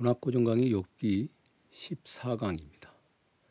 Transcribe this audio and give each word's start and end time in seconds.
문학고정 0.00 0.44
강의 0.44 0.70
욥기 0.70 1.28
14강입니다. 1.72 2.88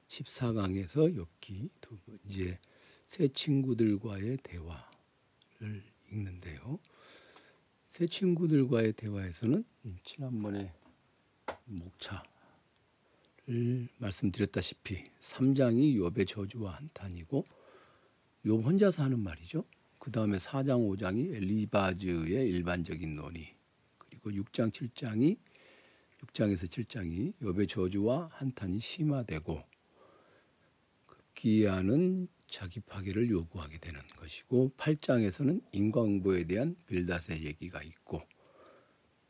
14강에서 0.07 1.13
욥기 1.13 1.69
두 1.81 1.97
번째 1.97 2.57
새 3.05 3.27
친구들과의 3.27 4.37
대화를 4.37 5.83
읽는데요. 6.09 6.79
새 7.87 8.07
친구들과의 8.07 8.93
대화에서는 8.93 9.65
지난번에 10.05 10.71
목차를 11.65 12.23
말씀드렸다시피 13.97 15.03
3장이 15.19 15.97
욥의 15.97 16.25
저주와 16.29 16.75
한탄이고 16.75 17.45
욥 18.45 18.63
혼자서 18.63 19.03
하는 19.03 19.19
말이죠. 19.19 19.65
그 19.99 20.11
다음에 20.11 20.37
4장 20.37 20.97
5장이 20.97 21.35
엘리바즈의 21.35 22.49
일반적인 22.49 23.17
논의 23.17 23.53
그리고 23.97 24.31
6장 24.31 24.71
7장이 24.71 25.37
6장에서 26.27 26.67
7장이 26.67 27.33
욥의 27.41 27.69
저주와 27.69 28.29
한탄이 28.33 28.79
심화되고 28.79 29.63
급기야는 31.05 32.27
자기 32.49 32.79
파괴를 32.79 33.29
요구하게 33.29 33.79
되는 33.79 33.99
것이고 34.17 34.71
8장에서는 34.77 35.61
인과응보에 35.71 36.45
대한 36.45 36.75
빌닷의 36.87 37.43
얘기가 37.43 37.83
있고 37.83 38.21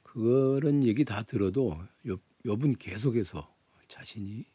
그런 0.03 0.83
얘기 0.83 1.03
다 1.03 1.23
들어도 1.23 1.77
욥, 2.05 2.19
욥은 2.45 2.79
계속해서 2.79 3.53
자신이 3.87 4.45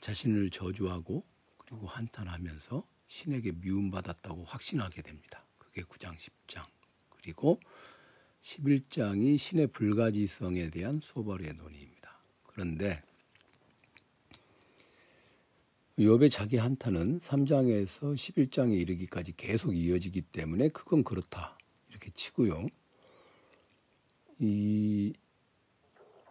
자신을 0.00 0.50
저주하고 0.50 1.24
그리고 1.58 1.86
한탄하면서 1.86 2.86
신에게 3.06 3.52
미움받았다고 3.52 4.44
확신하게 4.44 5.02
됩니다. 5.02 5.44
그게 5.58 5.82
9장 5.82 6.16
10장 6.16 6.66
그리고 7.10 7.58
11장이 8.44 9.38
신의 9.38 9.68
불가지성에 9.68 10.68
대한 10.68 11.00
소벌의 11.00 11.54
논의입니다. 11.54 12.20
그런데 12.42 13.02
욥의 15.98 16.30
자기 16.30 16.58
한탄은 16.58 17.20
3장에서 17.20 18.14
11장에 18.14 18.78
이르기까지 18.78 19.34
계속 19.36 19.74
이어지기 19.74 20.20
때문에 20.22 20.68
그건 20.68 21.04
그렇다 21.04 21.56
이렇게 21.88 22.10
치고요. 22.10 22.66
이 24.40 25.14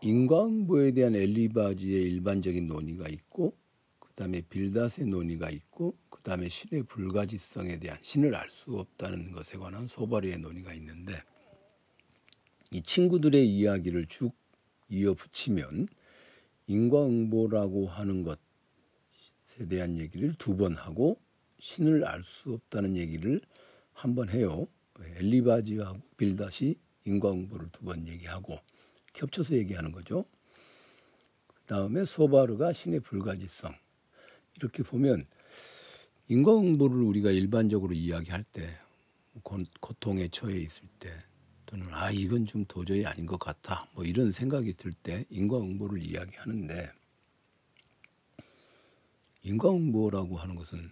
인과응보에 0.01 0.91
대한 0.91 1.15
엘리바지의 1.15 2.03
일반적인 2.11 2.67
논의가 2.67 3.07
있고 3.07 3.57
그 3.99 4.13
다음에 4.13 4.41
빌닷의 4.41 5.07
논의가 5.07 5.49
있고 5.49 5.97
그 6.09 6.21
다음에 6.21 6.47
신의 6.47 6.83
불가지성에 6.83 7.79
대한 7.79 7.97
신을 8.01 8.35
알 8.35 8.51
수 8.51 8.77
없다는 8.77 9.31
것에 9.31 9.57
관한 9.57 9.87
소바리의 9.87 10.37
논의가 10.39 10.73
있는데 10.73 11.23
이 12.73 12.81
친구들의 12.81 13.47
이야기를 13.47 14.07
쭉 14.07 14.33
이어 14.89 15.13
붙이면 15.13 15.87
인과응보라고 16.67 17.87
하는 17.87 18.23
것에 18.23 19.67
대한 19.69 19.97
얘기를 19.97 20.33
두 20.39 20.57
번 20.57 20.75
하고 20.75 21.19
신을 21.59 22.05
알 22.05 22.23
수 22.23 22.53
없다는 22.53 22.97
얘기를 22.97 23.41
한 23.93 24.15
번 24.15 24.29
해요. 24.29 24.67
엘리바지하고 24.99 26.01
빌닷이 26.17 26.75
인과응보를 27.05 27.69
두 27.71 27.85
번 27.85 28.07
얘기하고 28.07 28.59
겹쳐서 29.13 29.53
얘기하는 29.55 29.91
거죠. 29.91 30.25
그 31.47 31.61
다음에 31.67 32.05
소바르가 32.05 32.73
신의 32.73 33.01
불가지성. 33.01 33.75
이렇게 34.57 34.81
보면 34.83 35.25
인과응보를 36.27 36.97
우리가 36.97 37.29
일반적으로 37.31 37.93
이야기할 37.93 38.43
때 38.51 38.67
고통에 39.79 40.27
처해 40.29 40.57
있을 40.57 40.83
때 40.99 41.09
또는 41.73 41.91
아 41.91 42.11
이건 42.11 42.45
좀 42.45 42.65
도저히 42.65 43.03
아닌 43.03 43.25
것 43.25 43.39
같아 43.39 43.87
뭐 43.95 44.05
이런 44.05 44.31
생각이 44.31 44.75
들 44.75 44.93
때 44.93 45.25
인과응보를 45.31 46.05
이야기하는데 46.05 46.91
인과응보라고 49.41 50.37
하는 50.37 50.53
것은 50.53 50.91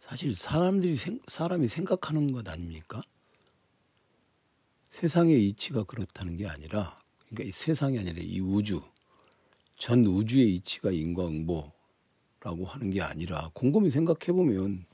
사실 0.00 0.34
사람들이 0.34 0.96
생, 0.96 1.20
사람이 1.28 1.68
생각하는 1.68 2.32
것 2.32 2.48
아닙니까? 2.48 3.00
세상의 4.90 5.46
이치가 5.46 5.84
그렇다는 5.84 6.36
게 6.36 6.48
아니라 6.48 6.96
그러니까 7.28 7.44
이 7.44 7.52
세상이 7.52 8.00
아니라 8.00 8.16
이 8.20 8.40
우주 8.40 8.82
전 9.78 10.04
우주의 10.04 10.52
이치가 10.56 10.90
인과응보라고 10.90 12.66
하는 12.66 12.90
게 12.90 13.02
아니라 13.02 13.52
곰곰이 13.54 13.92
생각해 13.92 14.32
보면 14.32 14.84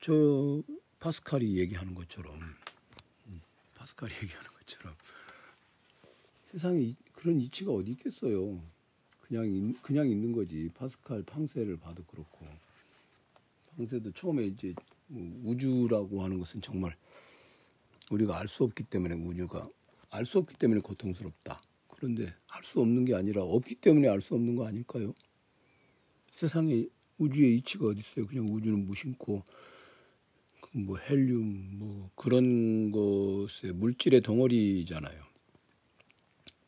저 0.00 0.60
파스칼이 0.98 1.58
얘기하는 1.58 1.94
것처럼 1.94 2.61
파스칼이 3.82 4.12
얘기하는 4.22 4.50
것처럼 4.58 4.94
세상에 6.50 6.94
그런 7.14 7.40
이치가 7.40 7.72
어디 7.72 7.92
있겠어요. 7.92 8.60
그냥 9.20 9.74
그냥 9.82 10.08
있는 10.08 10.32
거지. 10.32 10.70
파스칼 10.74 11.22
팡세를 11.22 11.78
봐도 11.78 12.04
그렇고 12.04 12.46
팡세도 13.76 14.12
처음에 14.12 14.44
이제 14.46 14.74
뭐 15.06 15.50
우주라고 15.50 16.22
하는 16.22 16.38
것은 16.38 16.60
정말 16.60 16.96
우리가 18.10 18.38
알 18.38 18.46
수 18.46 18.64
없기 18.64 18.84
때문에 18.84 19.16
우주가 19.16 19.68
알 20.10 20.24
수 20.26 20.38
없기 20.38 20.56
때문에 20.56 20.80
고통스럽다. 20.80 21.62
그런데 21.88 22.34
알 22.48 22.62
수 22.62 22.80
없는 22.80 23.04
게 23.04 23.14
아니라 23.14 23.42
없기 23.42 23.76
때문에 23.76 24.08
알 24.08 24.20
수 24.20 24.34
없는 24.34 24.54
거 24.56 24.66
아닐까요? 24.66 25.14
세상에 26.30 26.86
우주의 27.18 27.56
이치가 27.56 27.86
어디 27.86 28.00
있어요? 28.00 28.26
그냥 28.26 28.46
우주는 28.46 28.86
무심코 28.86 29.42
뭐 30.74 30.96
헬륨 30.96 31.78
뭐 31.78 32.10
그런 32.14 32.90
것의 32.92 33.74
물질의 33.74 34.22
덩어리잖아요. 34.22 35.20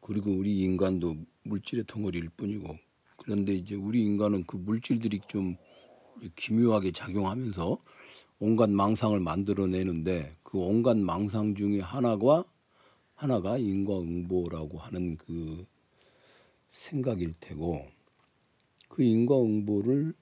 그리고 0.00 0.30
우리 0.30 0.60
인간도 0.60 1.16
물질의 1.44 1.84
덩어리일 1.86 2.28
뿐이고 2.36 2.76
그런데 3.16 3.54
이제 3.54 3.74
우리 3.74 4.02
인간은 4.02 4.44
그 4.46 4.56
물질들이 4.56 5.20
좀 5.26 5.56
기묘하게 6.36 6.92
작용하면서 6.92 7.78
온갖 8.40 8.68
망상을 8.68 9.18
만들어내는데 9.18 10.32
그 10.42 10.58
온갖 10.58 10.98
망상 10.98 11.54
중에 11.54 11.80
하나가 11.80 12.44
하나가 13.14 13.56
인과응보라고 13.56 14.76
하는 14.78 15.16
그 15.16 15.64
생각일 16.70 17.32
테고 17.40 17.86
그 18.88 19.02
인과응보를 19.02 20.12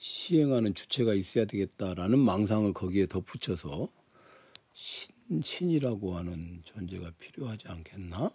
시행하는 0.00 0.74
주체가 0.74 1.12
있어야 1.12 1.44
되겠다라는 1.44 2.18
망상을 2.18 2.72
거기에 2.72 3.04
덧붙여서 3.04 3.92
신, 4.72 5.42
신이라고 5.42 6.16
하는 6.16 6.62
존재가 6.64 7.12
필요하지 7.18 7.68
않겠나? 7.68 8.32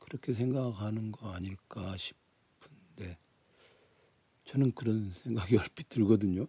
그렇게 0.00 0.34
생각하는 0.34 1.12
거 1.12 1.30
아닐까 1.30 1.96
싶은데 1.96 3.16
저는 4.44 4.72
그런 4.72 5.14
생각이 5.22 5.56
얼핏 5.56 5.88
들거든요. 5.88 6.48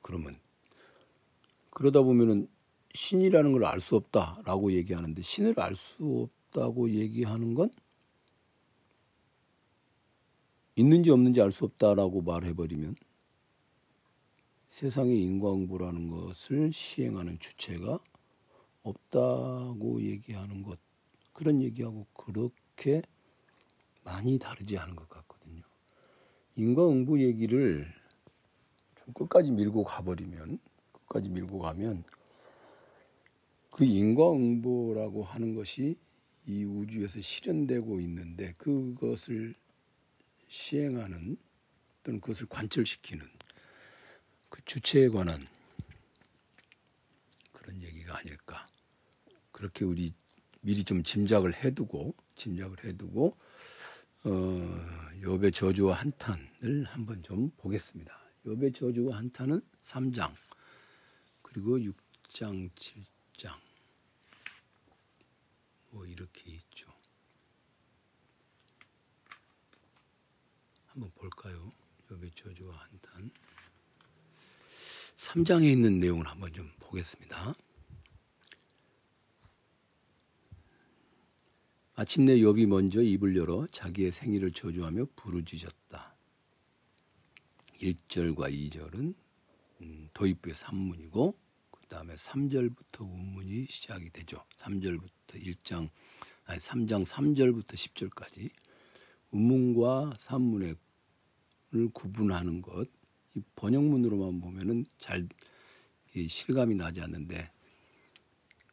그러면 0.00 0.40
그러다 1.70 2.00
보면은 2.00 2.48
신이라는 2.94 3.52
걸 3.52 3.64
알 3.66 3.80
수 3.80 3.96
없다라고 3.96 4.72
얘기하는데 4.72 5.20
신을 5.20 5.60
알 5.60 5.76
수 5.76 6.30
없다고 6.54 6.90
얘기하는 6.90 7.52
건 7.52 7.70
있는지 10.74 11.10
없는지 11.10 11.40
알 11.40 11.50
수 11.50 11.64
없다라고 11.66 12.22
말해버리면 12.22 12.96
세상의 14.70 15.20
인과응보라는 15.22 16.08
것을 16.08 16.72
시행하는 16.72 17.38
주체가 17.38 17.98
없다고 18.82 20.02
얘기하는 20.02 20.62
것 20.62 20.78
그런 21.32 21.62
얘기하고 21.62 22.06
그렇게 22.14 23.02
많이 24.02 24.38
다르지 24.38 24.78
않은 24.78 24.96
것 24.96 25.08
같거든요. 25.08 25.62
인과응보 26.56 27.20
얘기를 27.20 27.86
좀 28.96 29.14
끝까지 29.14 29.50
밀고 29.50 29.84
가버리면 29.84 30.58
끝까지 30.92 31.28
밀고 31.28 31.58
가면 31.58 32.04
그 33.70 33.84
인과응보라고 33.84 35.22
하는 35.22 35.54
것이 35.54 35.96
이 36.46 36.64
우주에서 36.64 37.20
실현되고 37.20 38.00
있는데 38.00 38.52
그것을 38.58 39.54
시행하는 40.52 41.38
또는 42.02 42.20
그것을 42.20 42.46
관철시키는 42.46 43.26
그 44.50 44.62
주체에 44.66 45.08
관한 45.08 45.46
그런 47.54 47.80
얘기가 47.80 48.18
아닐까. 48.18 48.68
그렇게 49.50 49.86
우리 49.86 50.12
미리 50.60 50.84
좀 50.84 51.02
짐작을 51.02 51.54
해두고 51.54 52.14
짐작을 52.34 52.84
해두고 52.84 53.34
어, 54.24 54.30
욥의 55.22 55.54
저주와 55.54 55.94
한탄을 55.94 56.84
한번 56.84 57.22
좀 57.22 57.50
보겠습니다. 57.56 58.14
욥의 58.44 58.74
저주와 58.74 59.16
한탄은 59.16 59.62
3장 59.80 60.34
그리고 61.40 61.78
6장, 61.78 62.70
7장 62.74 63.58
뭐 65.90 66.04
이렇게 66.04 66.50
있죠. 66.50 66.92
한번 70.92 71.10
볼까요? 71.14 71.72
욥의 72.10 72.36
저주와 72.36 72.76
한탄. 72.76 73.30
3장에 75.16 75.64
있는 75.64 75.98
내용을 76.00 76.26
한번 76.26 76.52
좀 76.52 76.70
보겠습니다. 76.80 77.54
마침내 81.94 82.36
욥이 82.36 82.66
먼저 82.66 83.00
입을 83.00 83.36
열어 83.36 83.66
자기의 83.72 84.12
생일을 84.12 84.52
저주하며 84.52 85.06
부르짖었다. 85.16 86.14
1절과 87.78 88.52
2절은 88.52 89.14
음, 89.80 90.08
도입부의 90.12 90.54
산문이고 90.54 91.38
그 91.70 91.86
다음에 91.86 92.14
3절부터 92.16 93.00
운문이 93.00 93.66
시작이 93.66 94.10
되죠. 94.10 94.44
3절부터 94.58 95.42
1장 95.42 95.88
아니 96.44 96.58
3장 96.58 97.06
3절부터 97.06 97.68
10절까지 97.68 98.50
운문과 99.32 100.12
산문을 100.18 100.76
구분하는 101.92 102.62
것이 102.62 102.90
번역문으로만 103.56 104.40
보면은 104.40 104.84
잘 104.98 105.26
실감이 106.28 106.74
나지 106.74 107.00
않는데 107.00 107.50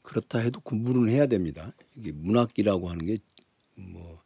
그렇다 0.01 0.39
해도 0.39 0.59
구분을 0.61 1.09
해야 1.09 1.27
됩니다. 1.27 1.71
이게 1.95 2.11
문학이라고 2.11 2.89
하는 2.89 3.05
게 3.05 3.17
뭐 3.79 4.23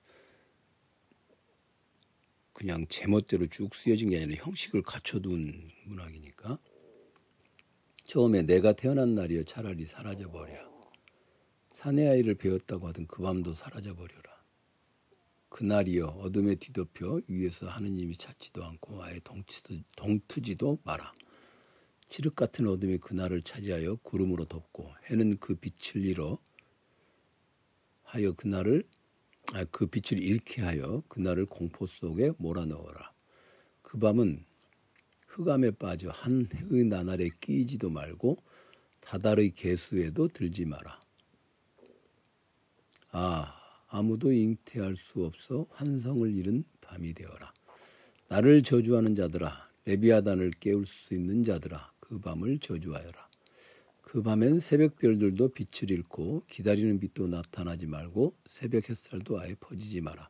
그냥 2.54 2.86
제멋대로 2.88 3.48
쭉 3.48 3.74
쓰여진 3.74 4.10
게 4.10 4.22
아니라 4.22 4.44
형식을 4.44 4.84
갖춰둔 4.84 5.72
문학이니까. 5.86 6.60
처음에 8.06 8.44
내가 8.44 8.74
태어난 8.74 9.16
날이여 9.16 9.44
차라리 9.44 9.86
사라져 9.86 10.30
버려. 10.30 10.72
사내 11.74 12.08
아이를 12.08 12.36
배웠다고 12.36 12.88
하던 12.88 13.08
그 13.08 13.22
밤도 13.22 13.56
사라져 13.56 13.96
버려라 13.96 14.33
그날이여 15.54 16.08
어둠에 16.08 16.56
뒤덮여 16.56 17.22
위에서 17.28 17.68
하느님이 17.68 18.18
찾지도 18.18 18.66
않고 18.66 19.04
아예 19.04 19.20
동치도, 19.24 19.76
동트지도 19.96 20.80
마라 20.84 21.14
칠흑 22.08 22.36
같은 22.36 22.68
어둠이 22.68 22.98
그날을 22.98 23.44
차지하여 23.44 23.98
구름으로 23.98 24.46
덮고 24.46 24.92
해는 25.10 25.38
그 25.38 25.56
빛을 25.56 26.06
잃어 26.06 26.40
하여 28.04 28.34
그날을 28.34 28.84
아, 29.54 29.64
그 29.72 29.86
빛을 29.86 30.24
잃게 30.24 30.64
하여 30.64 31.04
그날을 31.08 31.46
공포 31.46 31.86
속에 31.86 32.32
몰아넣어라. 32.38 33.14
그 33.84 34.00
밤은 34.00 34.44
흑암에 35.28 35.72
빠져 35.72 36.10
한 36.10 36.48
해의 36.52 36.86
나날에 36.86 37.30
끼지도 37.40 37.92
말고 37.92 38.42
다달의 39.02 39.52
개수에도 39.52 40.30
들지 40.30 40.66
마라. 40.66 41.00
아, 43.12 43.63
아무도 43.96 44.32
잉태할 44.34 44.98
수 44.98 45.24
없어 45.24 45.68
환성을 45.70 46.34
잃은 46.34 46.64
밤이 46.82 47.14
되어라. 47.14 47.54
나를 48.28 48.64
저주하는 48.64 49.16
자들아, 49.16 49.70
레비아단을 49.86 50.50
깨울 50.60 50.88
수 50.88 51.14
있는 51.14 51.44
자들아, 51.44 51.92
그 52.00 52.20
밤을 52.20 52.58
저주하여라. 52.58 53.30
그 54.02 54.24
밤엔 54.24 54.60
새벽별들도 54.60 55.50
빛을 55.50 55.92
잃고 55.92 56.44
기다리는 56.50 57.00
빛도 57.00 57.28
나타나지 57.28 57.86
말고 57.86 58.34
새벽 58.48 58.90
햇살도 58.90 59.40
아예 59.40 59.54
퍼지지 59.60 60.02
마라. 60.02 60.28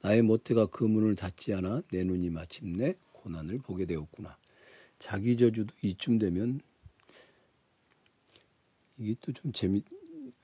나의 0.00 0.22
모태가 0.22 0.66
그 0.66 0.84
문을 0.84 1.14
닫지 1.14 1.52
않아 1.52 1.82
내 1.90 2.04
눈이 2.04 2.30
마침내 2.30 2.94
고난을 3.12 3.58
보게 3.58 3.84
되었구나. 3.84 4.38
자기 4.98 5.36
저주도 5.36 5.74
이쯤 5.82 6.18
되면 6.18 6.62
이게 8.96 9.14
또 9.20 9.30
좀 9.32 9.52
재미 9.52 9.82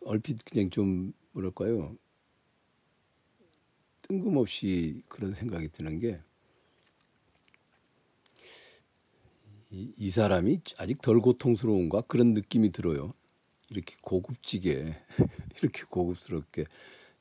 얼핏 0.02 0.44
그냥 0.44 0.68
좀 0.68 1.14
뭐랄까요 1.32 1.96
뜬금없이 4.10 5.02
그런 5.08 5.34
생각이 5.34 5.68
드는 5.68 6.00
게 6.00 6.20
이, 9.70 9.92
이 9.96 10.10
사람이 10.10 10.60
아직 10.78 11.00
덜 11.00 11.20
고통스러운가 11.20 12.00
그런 12.02 12.32
느낌이 12.32 12.72
들어요. 12.72 13.14
이렇게 13.70 13.94
고급지게 14.02 14.96
이렇게 15.62 15.84
고급스럽게 15.88 16.64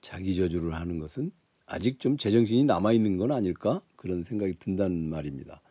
자기 0.02 0.36
저주를 0.36 0.74
하는 0.74 0.98
것은 0.98 1.32
아직 1.68 2.00
좀 2.00 2.18
제정신이 2.18 2.64
남아 2.64 2.94
있는 2.94 3.18
건 3.18 3.32
아닐까 3.32 3.84
그런 3.96 4.24
생각이 4.24 4.56
든다는 4.58 5.10
말입니다. 5.12 5.62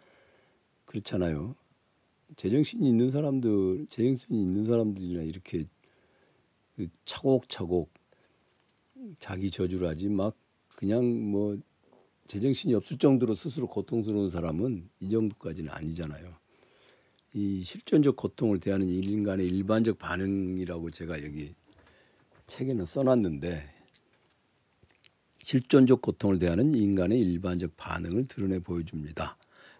그렇잖아요. 0.84 1.56
제정신이 2.36 2.88
있는 2.88 3.10
사람들, 3.10 3.88
제정신이 3.90 4.40
있는 4.40 4.64
사람들이나 4.66 5.22
이렇게 5.22 5.64
그 6.76 6.86
차곡차곡 7.06 7.90
자기 9.18 9.50
저주를 9.50 9.88
하지 9.88 10.08
막 10.08 10.36
그냥 10.78 11.28
뭐 11.32 11.58
제정신이 12.28 12.72
없을 12.72 12.98
정도로 12.98 13.34
스스로 13.34 13.66
고통스러운 13.66 14.30
사람은 14.30 14.88
이 15.00 15.10
정도까지는 15.10 15.72
아니잖아요. 15.72 16.32
이 17.32 17.64
실존적 17.64 18.14
고통을 18.14 18.60
대하는 18.60 18.88
인간의 18.88 19.48
일반적 19.48 19.98
반응이라고 19.98 20.92
제가 20.92 21.24
여기 21.24 21.52
책에는 22.46 22.84
써놨는데 22.84 23.60
실존적 25.42 26.00
고통을 26.00 26.38
대하는 26.38 26.72
인간의 26.72 27.18
일반적 27.18 27.76
반응을 27.76 28.26
드러내 28.26 28.60
보여줍니다. 28.60 29.36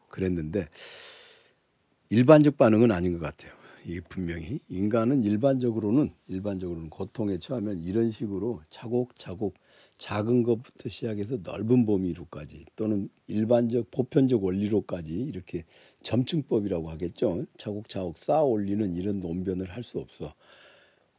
그랬는데 0.08 0.66
일반적 2.10 2.58
반응은 2.58 2.90
아닌 2.90 3.12
것 3.12 3.20
같아요. 3.20 3.52
이게 3.84 4.00
분명히 4.00 4.58
인간은 4.68 5.22
일반적으로는 5.22 6.10
일반적으로는 6.26 6.90
고통에 6.90 7.38
처하면 7.38 7.84
이런 7.84 8.10
식으로 8.10 8.62
차곡차곡 8.68 9.67
작은 9.98 10.44
것부터 10.44 10.88
시작해서 10.88 11.38
넓은 11.42 11.84
범위로까지 11.84 12.66
또는 12.76 13.08
일반적 13.26 13.90
보편적 13.90 14.42
원리로까지 14.44 15.12
이렇게 15.14 15.64
점층법이라고 16.02 16.88
하겠죠. 16.90 17.44
차곡차곡 17.58 18.16
쌓아 18.16 18.42
올리는 18.42 18.94
이런 18.94 19.20
논변을 19.20 19.70
할 19.70 19.82
수 19.82 19.98
없어. 19.98 20.34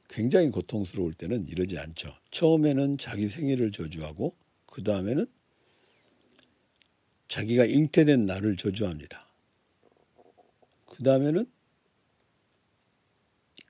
굉장히 0.09 0.49
고통스러울 0.49 1.13
때는 1.13 1.47
이러지 1.47 1.77
않죠. 1.77 2.13
처음에는 2.31 2.97
자기 2.97 3.27
생일을 3.27 3.71
저주하고 3.71 4.33
그 4.65 4.83
다음에는 4.83 5.27
자기가 7.27 7.65
잉태된 7.65 8.25
날을 8.25 8.57
저주합니다. 8.57 9.27
그 10.87 11.03
다음에는 11.03 11.45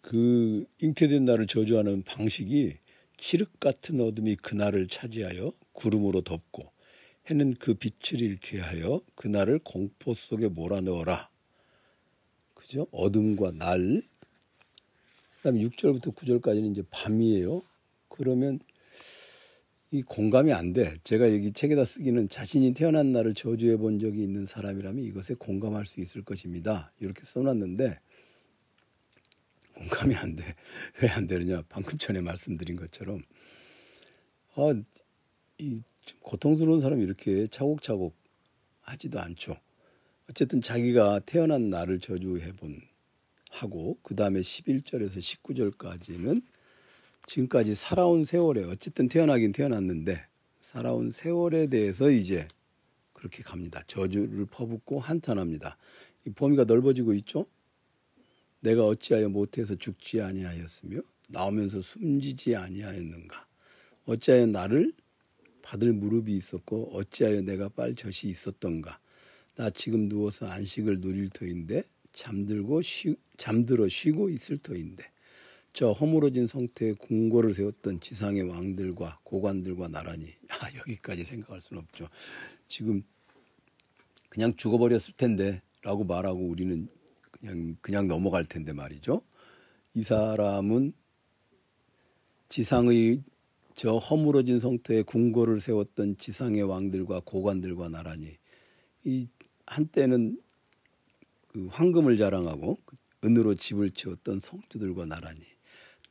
그 0.02 0.66
잉태된 0.80 1.26
날을 1.26 1.48
저주하는 1.48 2.04
방식이 2.04 2.78
칠흑 3.20 3.60
같은 3.60 4.00
어둠이 4.00 4.36
그날을 4.38 4.88
차지하여 4.88 5.52
구름으로 5.74 6.22
덮고 6.22 6.72
해는 7.30 7.56
그 7.60 7.76
빛을 7.76 8.22
잃게 8.22 8.60
하여 8.60 9.02
그날을 9.16 9.60
공포 9.60 10.14
속에 10.14 10.48
몰아넣어라. 10.48 11.30
그죠? 12.54 12.88
어둠과 12.92 13.52
날. 13.52 14.02
그다음에 15.38 15.62
6절부터 15.62 16.16
9절까지는 16.16 16.72
이제 16.72 16.84
밤이에요. 16.90 17.62
그러면 18.08 18.60
이 19.92 20.02
공감이 20.02 20.54
안 20.54 20.74
돼. 20.74 20.98
제가 21.04 21.34
여기 21.34 21.52
책에다 21.52 21.84
쓰기는 21.86 22.30
자신이 22.30 22.74
태어난 22.74 23.12
날을 23.12 23.34
저주해 23.34 23.78
본 23.78 24.00
적이 24.00 24.24
있는 24.24 24.46
사람이라면 24.46 25.04
이것에 25.04 25.36
공감할 25.36 25.86
수 25.86 26.00
있을 26.00 26.24
것입니다. 26.24 26.92
이렇게 27.00 27.24
써놨는데 27.24 28.00
공감이 29.80 30.14
안 30.16 30.36
돼. 30.36 30.44
왜 31.02 31.10
안 31.10 31.26
되느냐? 31.26 31.64
방금 31.70 31.98
전에 31.98 32.20
말씀드린 32.20 32.76
것처럼 32.76 33.24
아, 34.56 34.74
이 35.58 35.82
고통스러운 36.22 36.82
사람이 36.82 37.02
이렇게 37.02 37.48
차곡차곡 37.48 38.14
하지도 38.82 39.20
않죠. 39.22 39.56
어쨌든 40.30 40.62
자기가 40.62 41.22
태어난 41.26 41.70
날을 41.70 42.00
저주해 42.00 42.52
본 42.54 42.82
하고 43.52 43.98
그 44.04 44.16
다음에 44.16 44.42
11절에서 44.42 45.18
19절까지는 45.18 46.44
지금까지 47.26 47.76
살아온 47.76 48.24
세월에 48.24 48.64
어쨌든 48.66 49.08
태어나긴 49.08 49.52
태어났는데 49.54 50.20
살아온 50.60 51.10
세월에 51.10 51.68
대해서 51.68 52.10
이제 52.10 52.48
그렇게 53.14 53.44
갑니다. 53.44 53.82
저주를 53.88 54.46
퍼붓고 54.46 55.00
한탄합니다. 55.00 55.78
이 56.26 56.32
범위가 56.32 56.66
넓어지고 56.66 57.14
있죠. 57.16 57.46
내가 58.62 58.86
어찌하여 58.86 59.30
못해서 59.30 59.76
죽지 59.76 60.22
아니하였으며 60.22 61.02
나오면서 61.30 61.82
숨지지 61.82 62.56
아니하였는가? 62.56 63.46
어찌하여 64.06 64.48
나를 64.48 64.94
받을 65.62 65.94
무릎이 65.94 66.36
있었고 66.36 66.92
어찌하여 66.94 67.42
내가 67.42 67.70
빨 67.70 67.96
젖이 67.96 68.32
있었던가? 68.32 69.00
나 69.56 69.70
지금 69.70 70.08
누워서 70.08 70.48
안식을 70.48 71.02
누릴 71.02 71.30
터인데 71.30 71.84
잠들고 72.14 72.82
쉬, 72.82 73.16
잠들어 73.38 73.88
쉬고 73.88 74.30
있을 74.30 74.58
터인데. 74.58 75.04
저 75.72 75.92
허물어진 75.92 76.48
성태에 76.48 76.94
궁궐을 76.94 77.54
세웠던 77.54 78.02
지상의 78.02 78.44
왕들과 78.44 79.20
고관들과 79.24 79.88
나란히 79.88 80.34
아 80.50 80.56
여기까지 80.80 81.24
생각할 81.24 81.62
수는 81.62 81.84
없죠. 81.84 82.10
지금 82.68 83.04
그냥 84.30 84.56
죽어버렸을 84.56 85.14
텐데라고 85.16 86.04
말하고 86.06 86.40
우리는 86.48 86.90
그냥 87.40 87.78
그냥 87.82 88.08
넘어갈 88.08 88.46
텐데 88.46 88.74
말이죠. 88.74 89.22
이 89.94 90.04
사람은 90.04 90.94
지상의 92.50 93.24
저 93.76 93.98
허물어진 93.98 94.60
성터에 94.60 95.04
궁궐을 95.04 95.60
세웠던 95.60 96.18
지상의 96.18 96.64
왕들과 96.64 97.22
고관들과 97.22 97.90
나란히 97.90 98.38
이 99.06 99.28
한때는 99.66 100.42
그 101.48 101.68
황금을 101.68 102.18
자랑하고 102.18 102.78
은으로 103.24 103.56
집을 103.56 103.92
채웠던 103.92 104.40
성주들과 104.40 105.06
나란히 105.06 105.42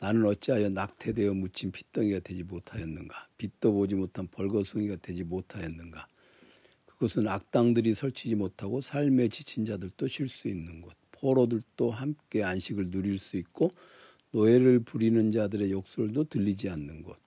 나는 0.01 0.25
어찌하여 0.27 0.69
낙태되어 0.71 1.35
묻힌 1.35 1.73
핏덩이가 1.73 2.21
되지 2.21 2.45
못하였는가? 2.45 3.29
빛도 3.37 3.73
보지 3.73 3.97
못한 3.97 4.29
벌거숭이가 4.29 4.97
되지 4.97 5.25
못하였는가? 5.25 6.07
그것은 6.87 7.29
악당들이 7.29 7.95
설치지 7.95 8.37
못하고 8.37 8.81
삶에 8.81 9.29
지친 9.29 9.65
자들도 9.65 10.07
쉴 10.09 10.29
수 10.29 10.49
있는 10.49 10.81
곳, 10.81 10.97
포로들도 11.21 11.91
함께 11.91 12.43
안식을 12.43 12.91
누릴 12.91 13.19
수 13.19 13.37
있고 13.37 13.71
노예를 14.33 14.81
부리는 14.81 15.31
자들의 15.31 15.71
욕설도 15.71 16.25
들리지 16.25 16.69
않는 16.69 17.03
곳. 17.03 17.19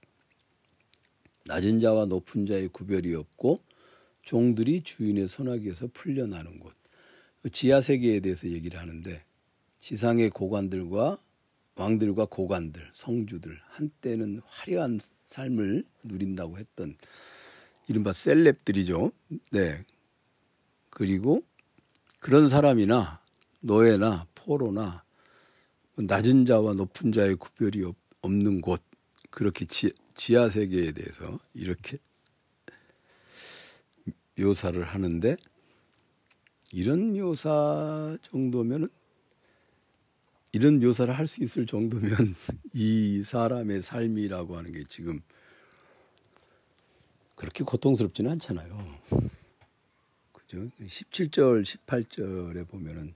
낮은 1.46 1.80
자와 1.80 2.06
높은 2.06 2.46
자의 2.46 2.68
구별이 2.68 3.14
없고 3.16 3.60
종들이 4.24 4.82
주인의 4.84 5.28
손아귀에서 5.28 5.90
풀려나는 5.94 6.60
곳. 6.60 6.74
그 7.42 7.50
지하 7.50 7.82
세계에 7.82 8.20
대해서 8.20 8.48
얘기를 8.48 8.80
하는데 8.80 9.24
지상의 9.80 10.30
고관들과 10.30 11.18
왕들과 11.76 12.26
고관들, 12.26 12.90
성주들 12.94 13.58
한때는 13.70 14.42
화려한 14.46 15.00
삶을 15.26 15.84
누린다고 16.04 16.60
했던 16.60 16.96
이른바 17.88 18.14
셀렙들이죠. 18.14 19.12
네. 19.52 19.84
그리고 20.92 21.44
그런 22.20 22.50
사람이나 22.50 23.21
노예나 23.62 24.28
포로나 24.36 25.04
낮은 25.96 26.46
자와 26.46 26.74
높은 26.74 27.12
자의 27.12 27.36
구별이 27.36 27.92
없는 28.22 28.62
곳 28.62 28.82
그렇게 29.30 29.66
지, 29.66 29.92
지하 30.16 30.50
세계에 30.50 30.92
대해서 30.92 31.40
이렇게 31.54 31.98
묘사를 34.38 34.82
하는데 34.84 35.36
이런 36.74 37.14
묘사 37.14 38.18
정도면은 38.24 38.88
이런 40.54 40.80
묘사를 40.80 41.14
할 41.18 41.28
수 41.28 41.44
있을 41.44 41.66
정도면 41.66 42.12
이 42.74 43.22
사람의 43.24 43.82
삶이라고 43.82 44.58
하는 44.58 44.72
게 44.74 44.84
지금 44.90 45.22
그렇게 47.36 47.64
고통스럽지는 47.64 48.32
않잖아요. 48.32 49.00
그죠? 50.34 50.70
17절, 50.82 51.64
18절에 51.64 52.68
보면은 52.68 53.16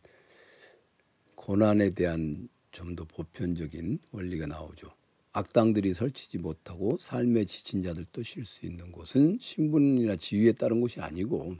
고난에 1.36 1.92
대한 1.92 2.50
좀 2.76 2.96
더 2.96 3.06
보편적인 3.06 4.00
원리가 4.12 4.48
나오죠. 4.48 4.92
악당들이 5.32 5.94
설치지 5.94 6.40
못하고 6.40 6.98
삶에 7.00 7.46
지친 7.46 7.82
자들도 7.82 8.22
쉴 8.24 8.44
수 8.44 8.66
있는 8.66 8.92
곳은 8.92 9.38
신분이나 9.40 10.18
지위에 10.18 10.52
따른 10.52 10.82
곳이 10.82 11.00
아니고 11.00 11.56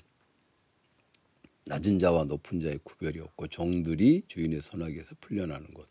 낮은 1.66 2.00
자와 2.00 2.26
높은 2.26 2.60
자의 2.60 2.78
구별이 2.84 3.20
없고 3.20 3.48
종들이 3.48 4.24
주인의 4.28 4.62
손아귀에서 4.62 5.16
풀려나는 5.22 5.74
곳. 5.74 5.88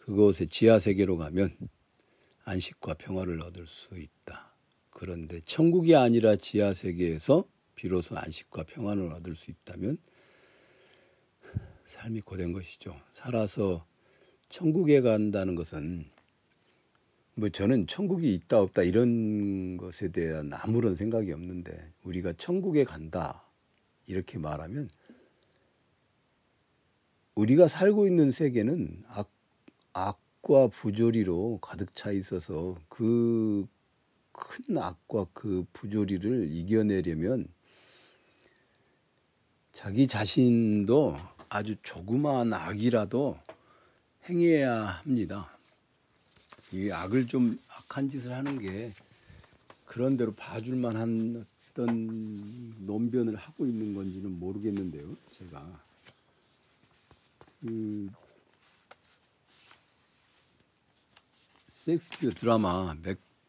그곳에 0.00 0.46
지하 0.46 0.78
세계로 0.80 1.16
가면 1.16 1.56
안식과 2.44 2.94
평화를 2.94 3.42
얻을 3.44 3.66
수 3.68 3.96
있다. 3.96 4.52
그런데 4.90 5.40
천국이 5.44 5.94
아니라 5.94 6.36
지하 6.36 6.72
세계에서 6.72 7.44
비로소 7.76 8.16
안식과 8.16 8.64
평안을 8.64 9.12
얻을 9.12 9.34
수 9.36 9.50
있다면 9.50 9.98
삶이 11.86 12.20
고된 12.22 12.52
것이죠. 12.52 12.98
살아서 13.12 13.86
천국에 14.48 15.00
간다는 15.00 15.54
것은 15.54 16.06
뭐 17.36 17.48
저는 17.48 17.86
천국이 17.86 18.32
있다 18.34 18.60
없다 18.60 18.82
이런 18.82 19.76
것에 19.76 20.08
대한 20.08 20.52
아무런 20.52 20.94
생각이 20.94 21.32
없는데 21.32 21.90
우리가 22.04 22.32
천국에 22.34 22.84
간다 22.84 23.44
이렇게 24.06 24.38
말하면 24.38 24.88
우리가 27.34 27.66
살고 27.66 28.06
있는 28.06 28.30
세계는 28.30 29.02
악, 29.08 29.30
악과 29.92 30.68
부조리로 30.68 31.58
가득 31.60 31.94
차 31.94 32.12
있어서 32.12 32.76
그 32.88 33.66
큰 34.34 34.78
악과 34.78 35.26
그 35.32 35.64
부조리를 35.72 36.48
이겨내려면 36.50 37.46
자기 39.72 40.06
자신도 40.06 41.16
아주 41.54 41.76
조그마한 41.84 42.52
악이라도 42.52 43.38
행해야 44.28 44.86
합니다. 44.86 45.56
이 46.72 46.90
악을 46.90 47.28
좀 47.28 47.60
악한 47.68 48.10
짓을 48.10 48.32
하는 48.32 48.58
게 48.58 48.92
그런 49.86 50.16
대로 50.16 50.34
봐줄 50.34 50.74
만 50.74 50.96
한 50.96 51.46
어떤 51.70 52.74
논변을 52.86 53.36
하고 53.36 53.66
있는 53.66 53.94
건지는 53.94 54.36
모르겠는데요. 54.40 55.16
제가 55.38 55.80
그 57.60 58.10
섹스피어 61.68 62.30
드라마 62.30 62.96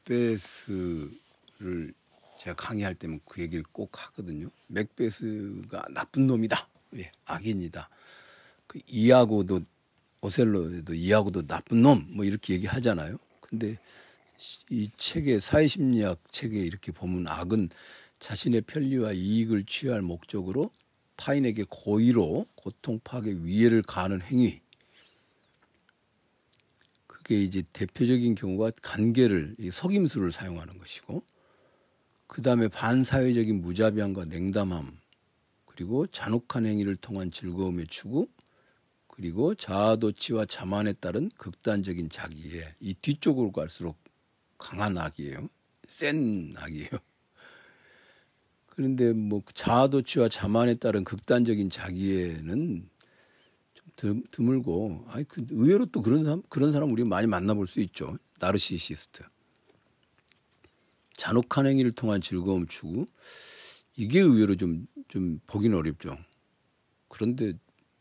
맥베스를 0.06 1.10
제가 2.40 2.56
강의할 2.56 2.94
때면 2.94 3.20
그 3.26 3.42
얘기를 3.42 3.64
꼭 3.72 3.90
하거든요. 3.94 4.52
맥베스가 4.68 5.86
나쁜 5.90 6.28
놈이다. 6.28 6.75
예, 6.96 7.12
악인이다. 7.26 7.90
그 8.68 8.80
이하고도 8.88 9.62
오셀로에도 10.22 10.94
이하고도 10.94 11.48
나쁜 11.48 11.82
놈 11.82 12.08
뭐 12.10 12.26
이렇게 12.26 12.54
얘기하잖아요. 12.56 13.18
근데 13.42 13.78
이 14.70 14.90
책의 14.98 15.40
사회심리학 15.40 16.20
책에 16.32 16.60
이렇게 16.60 16.92
보면 16.92 17.28
악은 17.28 17.70
자신의 18.20 18.62
편리와 18.62 19.14
이익을 19.14 19.66
취할 19.66 20.02
목적으로 20.02 20.72
타인에게 21.16 21.66
고의로 21.70 22.46
고통, 22.56 23.00
파괴, 23.04 23.32
위해를 23.32 23.82
가하는 23.82 24.22
행위. 24.22 24.62
그게 27.08 27.42
이제 27.42 27.64
대표적인 27.74 28.36
경우가 28.36 28.72
간계를 28.82 29.56
석임수를 29.72 30.32
사용하는 30.32 30.78
것이고, 30.78 31.24
그 32.28 32.42
다음에 32.42 32.68
반사회적인 32.68 33.62
무자비함과 33.62 34.26
냉담함, 34.26 35.00
그리고 35.76 36.08
잔혹한 36.08 36.66
행위를 36.66 36.96
통한 36.96 37.32
즐거움의 37.32 37.88
추구, 37.88 38.30
그리고 39.08 39.56
자아도취와 39.56 40.46
자만에 40.46 40.94
따른 40.94 41.30
극단적인 41.38 42.10
자기애. 42.10 42.76
이 42.80 42.94
뒤쪽으로 42.94 43.52
갈수록 43.52 43.98
강한 44.58 44.98
악이에요. 44.98 45.50
센 45.90 46.52
악이에요. 46.56 46.90
그런데 48.68 49.12
뭐 49.12 49.42
자아도취와 49.54 50.30
자만에 50.30 50.76
따른 50.76 51.04
극단적인 51.04 51.70
자기애는 51.70 52.90
좀 53.98 54.24
드물고, 54.32 55.06
아니 55.10 55.26
그 55.26 55.46
의외로 55.50 55.86
또 55.86 56.02
그런 56.02 56.24
사람 56.24 56.42
그런 56.50 56.72
사람 56.72 56.92
우리가 56.92 57.08
많이 57.08 57.28
만나볼 57.28 57.68
수 57.68 57.82
있죠. 57.82 58.18
나르시시스트. 58.40 59.24
잔혹한 61.14 61.66
행위를 61.68 61.92
통한 61.92 62.20
즐거움 62.20 62.68
추구 62.68 63.06
이게 63.96 64.20
의외로 64.20 64.56
좀 64.56 64.86
좀 65.08 65.40
보기는 65.48 65.78
어렵죠. 65.78 66.18
그런데 67.08 67.54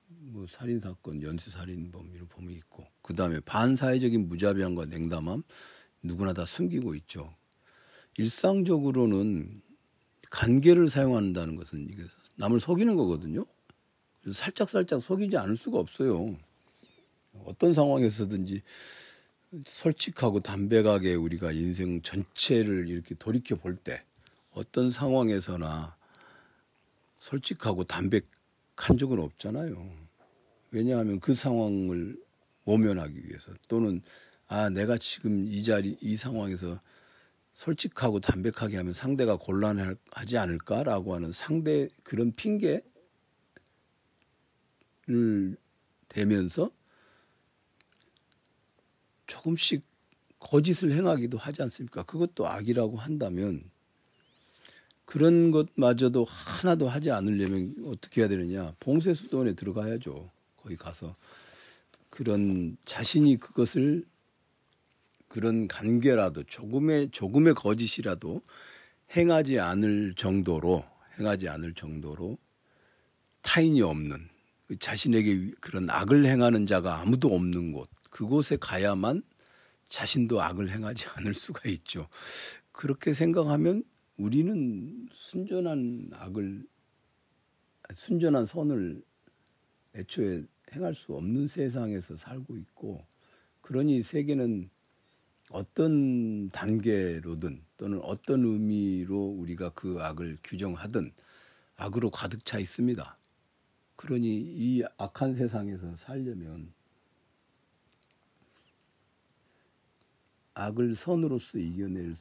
뭐 0.06 0.46
살인 0.46 0.80
사건, 0.80 1.22
연쇄 1.22 1.50
살인범 1.50 2.12
이런 2.14 2.26
범이 2.28 2.52
있고 2.54 2.86
그 3.02 3.14
다음에 3.14 3.40
반사회적인 3.40 4.28
무자비함과 4.28 4.86
냉담함 4.86 5.42
누구나 6.02 6.32
다 6.32 6.44
숨기고 6.46 6.94
있죠. 6.96 7.34
일상적으로는 8.16 9.54
간계를 10.30 10.88
사용한다는 10.88 11.56
것은 11.56 11.88
이게 11.90 12.04
남을 12.36 12.60
속이는 12.60 12.96
거거든요. 12.96 13.44
그래서 14.22 14.38
살짝 14.38 14.70
살짝 14.70 15.02
속이지 15.02 15.36
않을 15.36 15.56
수가 15.56 15.78
없어요. 15.78 16.36
어떤 17.44 17.74
상황에서든지 17.74 18.62
솔직하고 19.66 20.40
담백하게 20.40 21.14
우리가 21.14 21.52
인생 21.52 22.00
전체를 22.02 22.88
이렇게 22.88 23.14
돌이켜 23.14 23.56
볼 23.56 23.76
때 23.76 24.02
어떤 24.52 24.90
상황에서나 24.90 25.96
솔직하고 27.24 27.84
담백한 27.84 28.98
적은 28.98 29.18
없잖아요. 29.18 29.96
왜냐하면 30.70 31.20
그 31.20 31.34
상황을 31.34 32.22
모면하기 32.64 33.26
위해서 33.26 33.52
또는 33.66 34.02
아 34.46 34.68
내가 34.68 34.98
지금 34.98 35.46
이 35.46 35.62
자리 35.62 35.96
이 36.02 36.16
상황에서 36.16 36.78
솔직하고 37.54 38.20
담백하게 38.20 38.76
하면 38.76 38.92
상대가 38.92 39.36
곤란하지 39.36 40.36
않을까라고 40.36 41.14
하는 41.14 41.32
상대 41.32 41.88
그런 42.02 42.30
핑계를 42.32 42.82
대면서 46.08 46.70
조금씩 49.26 49.82
거짓을 50.40 50.92
행하기도 50.92 51.38
하지 51.38 51.62
않습니까? 51.62 52.02
그것도 52.02 52.46
악이라고 52.46 52.98
한다면 52.98 53.70
그런 55.04 55.50
것마저도 55.50 56.24
하나도 56.24 56.88
하지 56.88 57.10
않으려면 57.10 57.74
어떻게 57.86 58.22
해야 58.22 58.28
되느냐? 58.28 58.74
봉쇄수도원에 58.80 59.54
들어가야죠. 59.54 60.30
거기 60.56 60.76
가서 60.76 61.14
그런 62.10 62.76
자신이 62.84 63.36
그것을 63.36 64.04
그런 65.28 65.68
관계라도 65.68 66.44
조금의 66.44 67.10
조금의 67.10 67.54
거짓이라도 67.54 68.40
행하지 69.16 69.60
않을 69.60 70.14
정도로 70.14 70.84
행하지 71.18 71.48
않을 71.48 71.74
정도로 71.74 72.38
타인이 73.42 73.82
없는 73.82 74.28
자신에게 74.78 75.52
그런 75.60 75.90
악을 75.90 76.24
행하는 76.24 76.66
자가 76.66 77.00
아무도 77.00 77.34
없는 77.34 77.72
곳 77.72 77.88
그곳에 78.10 78.56
가야만 78.56 79.22
자신도 79.88 80.40
악을 80.40 80.70
행하지 80.70 81.06
않을 81.14 81.34
수가 81.34 81.68
있죠. 81.68 82.08
그렇게 82.72 83.12
생각하면 83.12 83.84
우리는 84.16 85.08
순전한 85.12 86.10
악을 86.14 86.66
순전한 87.94 88.46
선을 88.46 89.02
애초에 89.94 90.44
행할 90.72 90.94
수 90.94 91.14
없는 91.14 91.46
세상에서 91.46 92.16
살고 92.16 92.56
있고 92.56 93.04
그러니 93.60 94.02
세계는 94.02 94.70
어떤 95.50 96.48
단계로든 96.50 97.62
또는 97.76 98.00
어떤 98.02 98.44
의미로 98.44 99.16
우리가 99.16 99.70
그 99.70 100.00
악을 100.00 100.38
규정하든 100.42 101.12
악으로 101.76 102.10
가득 102.10 102.44
차 102.44 102.58
있습니다. 102.58 103.16
그러니 103.96 104.26
이 104.28 104.82
악한 104.96 105.34
세상에서 105.34 105.96
살려면 105.96 106.72
악을 110.54 110.94
선으로서 110.94 111.58
이겨낼 111.58 112.14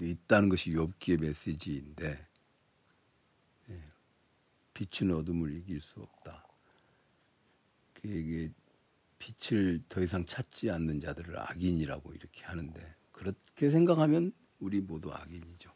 수 0.00 0.06
있다는 0.06 0.48
것이 0.48 0.70
욥기의 0.70 1.20
메시지인데 1.20 2.18
예, 3.68 3.82
빛은 4.72 5.12
어둠을 5.12 5.54
이길 5.56 5.78
수 5.80 6.00
없다. 6.00 6.46
그게 7.92 8.50
빛을 9.18 9.82
더 9.90 10.00
이상 10.00 10.24
찾지 10.24 10.70
않는 10.70 11.00
자들을 11.00 11.38
악인이라고 11.38 12.14
이렇게 12.14 12.44
하는데 12.44 12.94
그렇게 13.12 13.68
생각하면 13.68 14.32
우리 14.58 14.80
모두 14.80 15.12
악인이죠. 15.12 15.70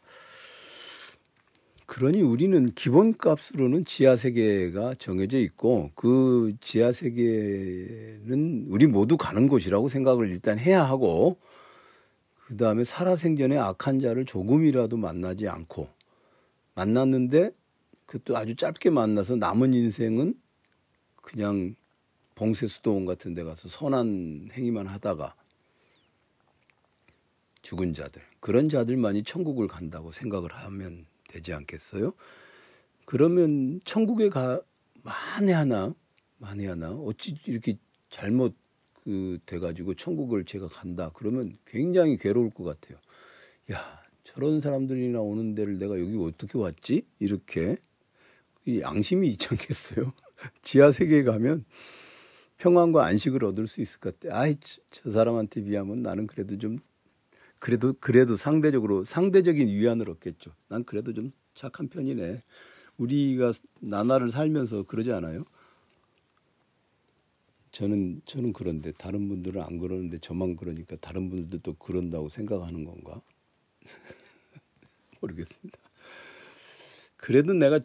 그러니 1.85 2.23
우리는 2.23 2.71
기본값으로는 2.71 3.85
지하 3.85 4.17
세계가 4.17 4.95
정해져 4.95 5.39
있고 5.39 5.91
그 5.95 6.55
지하 6.63 6.93
세계는 6.93 8.69
우리 8.69 8.87
모두 8.87 9.19
가는 9.19 9.49
곳이라고 9.49 9.91
생각을 9.91 10.31
일단 10.31 10.59
해야 10.59 10.83
하고 10.83 11.39
그 12.47 12.57
다음에 12.57 12.85
살아생전에 12.85 13.57
악한 13.57 14.01
자를 14.01 14.27
조금이라도 14.27 14.97
만나지 14.97 15.49
않고 15.49 15.89
만났는데 16.75 17.51
그것도 18.07 18.37
아주 18.37 18.55
짧게 18.55 18.91
만나서 18.91 19.37
남은 19.37 19.73
인생은 19.73 20.35
그냥 21.23 21.75
봉쇄수도원 22.35 23.07
같은 23.07 23.35
데 23.35 23.45
가서 23.45 23.69
선한 23.69 24.51
행위만 24.53 24.87
하다가 24.87 25.35
죽은 27.63 27.95
자들 27.95 28.21
그런 28.41 28.69
자들만이 28.69 29.23
천국을 29.23 29.67
간다고 29.67 30.13
생각을 30.13 30.53
하면 30.53 31.07
되지 31.29 31.55
않겠어요? 31.55 32.13
그러면 33.07 33.81
천국에 33.85 34.29
가 34.29 34.61
만에 35.03 35.53
하나 35.53 35.95
만에 36.39 36.67
하나 36.67 36.91
어찌 36.91 37.39
이렇게 37.47 37.79
잘못 38.11 38.55
그 39.05 39.39
돼가지고 39.47 39.95
천국을 39.95 40.45
제가 40.45 40.69
간다 40.69 41.11
그러면 41.15 41.57
굉장히 41.67 42.17
괴로울 42.17 42.51
것 42.51 42.65
같아요. 42.65 42.99
야 43.73 44.03
저런 44.25 44.61
사람들이나 44.61 45.21
오는 45.21 45.55
데를 45.55 45.79
내가 45.79 45.99
여기 46.01 46.17
어떻게 46.17 46.59
왔지? 46.59 47.07
이렇게 47.19 47.77
이 48.67 48.81
양심이 48.81 49.29
있지 49.29 49.49
않겠어요? 49.51 50.13
지하 50.63 50.91
세계에 50.91 51.23
가면 51.23 51.65
평안과 52.57 53.05
안식을 53.05 53.45
얻을 53.45 53.67
수 53.67 53.81
있을 53.81 54.01
것 54.01 54.19
같아. 54.19 54.39
아이, 54.39 54.57
저 54.91 55.11
사람한테 55.11 55.63
비하면 55.65 56.03
나는 56.03 56.27
그래도 56.27 56.57
좀, 56.57 56.79
그래도, 57.61 57.95
그래도 58.01 58.37
상대적으로, 58.37 59.05
상대적인 59.05 59.69
위안을 59.69 60.09
얻겠죠. 60.11 60.53
난 60.69 60.85
그래도 60.85 61.13
좀 61.13 61.33
착한 61.55 61.89
편이네. 61.89 62.41
우리가 62.97 63.53
나날을 63.81 64.31
살면서 64.31 64.85
그러지 64.85 65.13
않아요? 65.13 65.45
저는, 67.75 68.23
저는 68.25 68.53
그런데 68.53 68.93
다른 68.93 69.29
분들은 69.29 69.61
안 69.61 69.79
그러는데 69.79 70.19
저만 70.19 70.55
그러니까 70.55 70.95
다른 71.01 71.29
분들도 71.29 71.75
그런다고 71.75 72.29
생각하는 72.29 72.85
건가? 72.85 73.21
모르겠습니다. 75.21 75.77
그래도 77.17 77.53
내가 77.53 77.81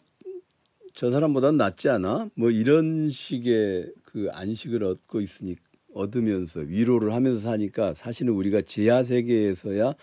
저 0.93 1.10
사람보다는 1.10 1.58
낫지 1.58 1.89
않아? 1.89 2.30
뭐 2.36 2.52
이런 2.52 3.10
식의 3.10 3.91
그 4.04 4.30
안식을 4.32 4.84
얻고 4.84 5.21
있으니 5.21 5.56
얻으면서 5.95 6.60
위로를 6.60 7.13
하면서 7.13 7.39
사니까 7.39 7.95
사실은 7.95 8.34
우리가 8.34 8.62
지하 8.62 9.02
세계에서야 9.02 9.95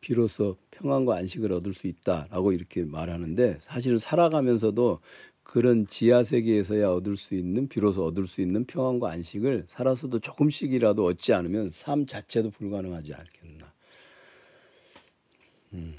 비로소 0.00 0.56
평안과 0.70 1.16
안식을 1.16 1.52
얻을 1.52 1.74
수 1.74 1.86
있다라고 1.86 2.52
이렇게 2.52 2.84
말하는데 2.84 3.58
사실은 3.60 3.98
살아가면서도 3.98 5.00
그런 5.44 5.86
지하 5.86 6.22
세계에서야 6.22 6.88
얻을 6.88 7.16
수 7.16 7.34
있는 7.34 7.68
비로소 7.68 8.04
얻을 8.06 8.26
수 8.26 8.40
있는 8.40 8.64
평안과 8.64 9.10
안식을 9.10 9.64
살아서도 9.68 10.18
조금씩이라도 10.18 11.04
얻지 11.04 11.32
않으면 11.34 11.70
삶 11.70 12.06
자체도 12.06 12.50
불가능하지 12.50 13.14
않겠나. 13.14 13.72
음, 15.74 15.94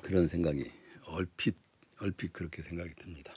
그런 0.00 0.26
생각이 0.26 0.64
얼핏 1.06 1.56
얼핏 2.00 2.32
그렇게 2.32 2.62
생각이 2.62 2.94
듭니다. 2.94 3.34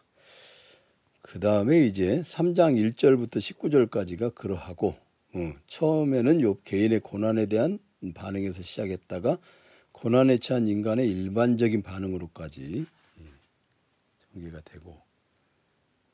그 1.22 1.40
다음에 1.40 1.82
이제 1.82 2.22
3장 2.22 2.76
1절부터 2.94 3.38
19절까지가 3.38 4.36
그러하고 4.36 4.96
어, 5.34 5.54
처음에는 5.68 6.40
욥 6.40 6.64
개인의 6.64 7.02
고난에 7.02 7.48
대한 7.48 7.80
반응에서 8.14 8.62
시작했다가 8.62 9.40
고난에 9.92 10.38
처한 10.38 10.68
인간의 10.68 11.10
일반적인 11.10 11.82
반응으로까지 11.82 12.80
예, 12.80 12.86
전개가 14.36 14.62
되고 14.62 15.02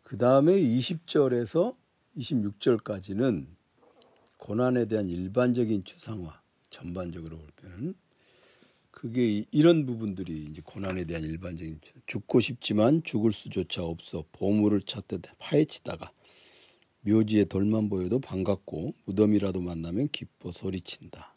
그 0.04 0.18
다음에 0.18 0.54
20절에서 0.54 1.76
26절까지는 2.18 3.48
고난에 4.38 4.86
대한 4.86 5.08
일반적인 5.08 5.84
추상화 5.84 6.42
전반적으로 6.70 7.38
볼 7.38 7.50
때는 7.56 7.96
그게 8.92 9.46
이런 9.52 9.86
부분들이 9.86 10.46
이제 10.50 10.62
고난에 10.64 11.06
대한 11.06 11.24
일반적인 11.24 11.80
죽고 12.06 12.40
싶지만 12.40 13.04
죽을 13.04 13.32
수조차 13.32 13.84
없어 13.84 14.26
보물을 14.32 14.82
찾듯 14.82 15.24
파헤치다가 15.40 16.12
묘지에 17.02 17.46
돌만 17.46 17.90
보여도 17.90 18.20
반갑고 18.20 18.94
무덤이라도 19.06 19.62
만나면 19.62 20.10
기뻐 20.10 20.52
소리친다. 20.52 21.34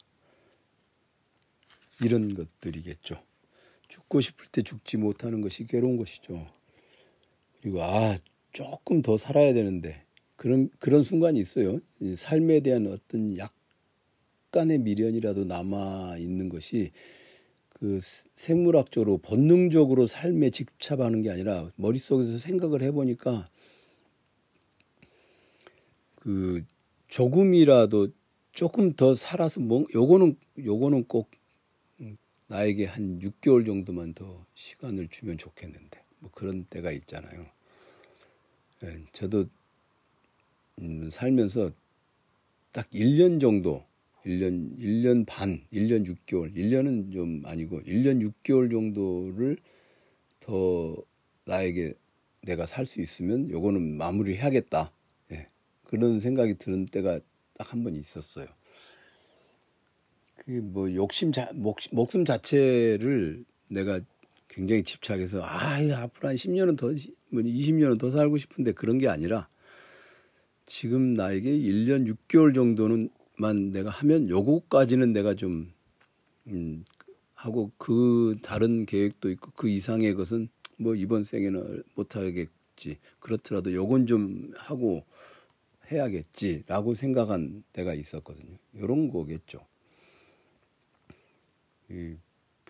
이런 2.01 2.35
것들이겠죠. 2.35 3.23
죽고 3.87 4.21
싶을 4.21 4.47
때 4.47 4.61
죽지 4.61 4.97
못하는 4.97 5.41
것이 5.41 5.65
괴로운 5.65 5.97
것이죠. 5.97 6.45
그리고 7.65 7.81
아 7.81 8.15
조금 8.53 9.01
더 9.01 9.17
살아야 9.17 9.51
되는데 9.51 9.99
그런 10.35 10.69
그런 10.77 11.01
순간이 11.01 11.39
있어요. 11.39 11.79
삶에 12.15 12.59
대한 12.59 12.85
어떤 12.85 13.35
약간의 13.35 14.77
미련이라도 14.77 15.45
남아 15.45 16.17
있는 16.19 16.47
것이 16.47 16.91
그 17.69 17.97
생물학적으로 18.35 19.17
본능적으로 19.17 20.05
삶에 20.05 20.51
집착하는 20.51 21.23
게 21.23 21.31
아니라 21.31 21.71
머릿속에서 21.75 22.37
생각을 22.37 22.83
해 22.83 22.91
보니까 22.91 23.49
그 26.17 26.63
조금이라도 27.07 28.09
조금 28.51 28.93
더 28.93 29.15
살아서 29.15 29.59
뭐 29.59 29.85
요거는 29.91 30.37
요거는 30.63 31.05
꼭 31.05 31.31
나에게 32.45 32.85
한 32.85 33.17
6개월 33.21 33.65
정도만 33.65 34.13
더 34.13 34.45
시간을 34.53 35.07
주면 35.07 35.39
좋겠는데 35.39 36.03
뭐 36.19 36.29
그런 36.31 36.65
때가 36.65 36.91
있잖아요. 36.91 37.54
예, 38.83 39.03
저도 39.13 39.45
음, 40.81 41.09
살면서 41.09 41.71
딱 42.71 42.89
1년 42.91 43.39
정도 43.39 43.85
1년 44.25 44.77
1년 44.77 45.25
반, 45.25 45.61
1년 45.71 46.05
6개월, 46.05 46.53
1년은 46.55 47.11
좀 47.13 47.41
아니고 47.45 47.81
1년 47.83 48.21
6개월 48.43 48.71
정도를 48.71 49.57
더 50.39 50.95
나에게 51.45 51.93
내가 52.43 52.65
살 52.65 52.85
수 52.85 53.01
있으면 53.01 53.49
요거는 53.49 53.97
마무리 53.97 54.35
해야겠다. 54.37 54.91
예. 55.31 55.47
그런 55.85 56.19
생각이 56.19 56.55
드는 56.57 56.87
때가 56.87 57.19
딱 57.57 57.73
한 57.73 57.83
번 57.83 57.95
있었어요. 57.95 58.47
그게 60.35 60.59
뭐 60.61 60.93
욕심 60.93 61.31
자, 61.31 61.49
목, 61.53 61.77
목숨 61.91 62.25
자체를 62.25 63.45
내가 63.67 63.99
굉장히 64.47 64.83
집착해서 64.83 65.43
아, 65.43 65.77
앞으로 65.77 66.29
한 66.29 66.35
10년은 66.35 66.77
더, 66.77 66.87
뭐 67.29 67.41
20년은 67.41 67.99
더 67.99 68.11
살고 68.11 68.37
싶은데 68.37 68.71
그런 68.71 68.97
게 68.97 69.07
아니라 69.07 69.49
지금 70.65 71.13
나에게 71.13 71.51
1년 71.51 72.07
6개월 72.07 72.53
정도는 72.53 73.09
만 73.37 73.71
내가 73.71 73.89
하면 73.89 74.29
요거까지는 74.29 75.13
내가 75.13 75.35
좀 75.35 75.71
음, 76.47 76.85
하고 77.33 77.71
그 77.77 78.37
다른 78.41 78.85
계획도 78.85 79.29
있고 79.31 79.51
그 79.55 79.69
이상의 79.69 80.13
것은 80.15 80.49
뭐 80.77 80.95
이번 80.95 81.23
생에는 81.23 81.83
못 81.95 82.15
하겠지. 82.15 82.97
그렇더라도 83.19 83.73
요건 83.73 84.07
좀 84.07 84.51
하고 84.55 85.03
해야겠지라고 85.91 86.93
생각한 86.93 87.63
때가 87.73 87.93
있었거든요. 87.93 88.57
요런 88.77 89.09
거겠죠. 89.09 89.65
이 91.89 92.15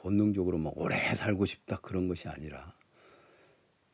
본능적으로 0.05 0.59
막 0.59 0.77
오래 0.77 0.95
살고 1.15 1.47
싶다 1.47 1.77
그런 1.77 2.07
것이 2.07 2.27
아니라 2.27 2.75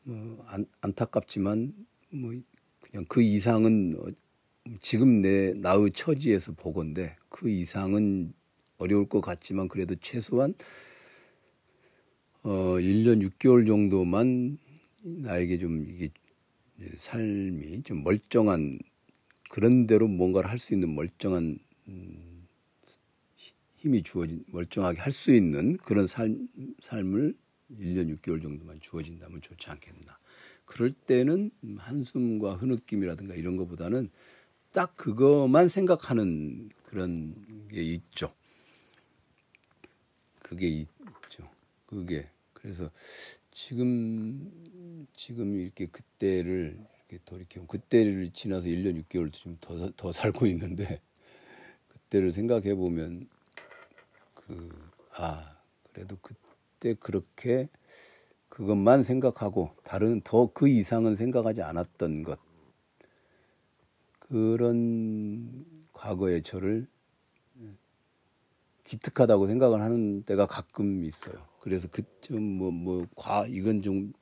뭐 0.04 0.44
안, 0.48 0.66
안타깝지만 0.82 1.74
뭐 2.10 2.34
그냥 2.82 3.06
그 3.08 3.22
이상은 3.22 3.96
어, 3.98 4.12
지금 4.82 5.22
내 5.22 5.54
나의 5.54 5.92
처지에서 5.94 6.52
보건데 6.54 7.16
그 7.30 7.50
이상은 7.50 8.34
어려울 8.78 9.08
것 9.08 9.22
같지만 9.22 9.70
그래도 9.70 9.96
최소한 10.02 10.54
어 12.44 12.76
1년 12.78 13.26
6개월 13.30 13.66
정도만 13.66 14.58
나에게 15.04 15.60
좀 15.60 15.88
이게 15.88 16.10
삶이 16.98 17.84
좀 17.84 18.04
멀쩡한 18.04 18.80
그런 19.50 19.88
대로 19.88 20.10
뭔가를 20.10 20.50
할 20.50 20.58
수 20.58 20.74
있는 20.74 20.94
멀쩡한 20.94 21.58
음, 21.88 22.31
힘이 23.82 24.04
주어진 24.04 24.44
멀쩡하게 24.48 25.00
할 25.02 25.12
수 25.12 25.32
있는 25.32 25.78
그런 25.78 26.06
삶, 26.06 26.48
삶을 26.80 27.36
1년 27.80 28.16
6개월 28.18 28.42
정도만 28.42 28.80
주어진다면 28.80 29.42
좋지 29.42 29.70
않겠나. 29.72 30.20
그럴 30.66 30.92
때는 30.92 31.52
한숨과 31.78 32.56
흐느낌이라든가 32.56 33.34
이런 33.36 33.58
것보다는 33.58 34.10
딱 34.72 34.96
그것만 34.96 35.68
생각하는 35.68 36.70
그런 36.84 37.36
게 37.70 37.82
있죠. 37.82 38.34
그게 40.44 40.68
있죠. 40.68 41.50
그게 41.88 42.30
그래서 42.54 42.90
지금 43.50 44.52
지금 45.14 45.60
이렇게 45.60 45.88
그때를 45.88 46.78
이렇게 47.10 47.24
돌이켜 47.26 47.66
그때를 47.66 48.32
지나서 48.32 48.68
1년 48.68 49.04
6개월 49.04 49.34
지금 49.34 49.58
더, 49.60 49.92
더 49.98 50.12
살고 50.12 50.46
있는데 50.46 51.02
그때를 51.90 52.32
생각해 52.32 52.76
보면 52.76 53.28
그 54.56 54.92
아 55.18 55.58
그래도 55.94 56.18
그때 56.22 56.94
그렇게 56.96 57.70
그것만 58.50 59.04
생각하고 59.04 59.76
다른 59.84 60.22
더 60.22 60.48
그 60.54 60.68
이상은 60.70 61.16
생각하지 61.16 61.62
않았던 61.62 62.24
것 62.24 62.40
그런 64.20 65.66
과거의 65.94 66.42
저를 66.44 66.88
기특하다고 68.84 69.48
생각을 69.48 69.82
하는 69.82 70.24
때가 70.24 70.48
가끔 70.48 71.04
있어요. 71.04 71.48
그래서 71.62 71.88
그좀뭐뭐과 71.90 73.48
이건 73.48 73.82
좀 73.82 74.14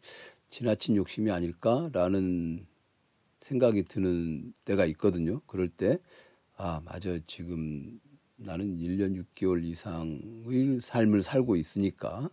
지나친 0.50 0.96
욕심이 0.96 1.32
아닐까라는 1.32 2.68
생각이 3.42 3.84
드는 3.84 4.54
때가 4.65 4.86
있거든요. 4.88 5.42
그럴 5.48 5.70
때 5.70 6.00
아, 6.58 6.82
맞아. 6.86 7.18
지금 7.28 8.00
나는 8.41 8.78
1년 8.78 9.21
6개월 9.36 9.63
이상의 9.65 10.80
삶을 10.80 11.23
살고 11.23 11.58
있으니까 11.58 12.30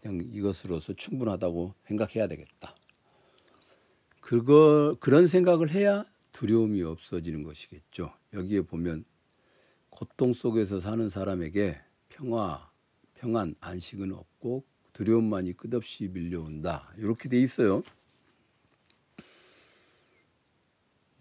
그냥 0.00 0.20
이것으로서 0.32 0.94
충분하다고 0.94 1.74
생각해야 1.84 2.26
되겠다. 2.26 2.74
그거 4.20 4.96
그런 5.00 5.26
생각을 5.26 5.70
해야 5.70 6.04
두려움이 6.32 6.82
없어지는 6.82 7.44
것이겠죠. 7.44 8.12
여기에 8.32 8.62
보면 8.62 9.04
고통 9.90 10.32
속에서 10.32 10.80
사는 10.80 11.08
사람에게 11.08 11.80
평화, 12.08 12.70
평안, 13.14 13.54
안식은 13.60 14.12
없고 14.12 14.64
두려움만이 14.92 15.52
끝없이 15.56 16.08
밀려온다. 16.08 16.92
이렇게 16.98 17.28
돼 17.28 17.40
있어요. 17.40 17.82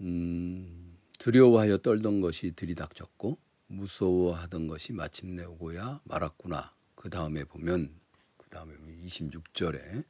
음, 0.01 0.97
두려워하여 1.19 1.77
떨던 1.77 2.21
것이 2.21 2.51
들이닥쳤고 2.55 3.37
무서워하던 3.67 4.67
것이 4.67 4.93
마침내 4.93 5.43
오고야 5.45 6.01
말았구나. 6.05 6.71
그 6.95 7.09
다음에 7.09 7.43
보면 7.43 7.93
그 8.37 8.49
다음에 8.49 8.73
26절에 9.03 10.03